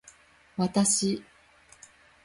[0.57, 1.23] わたし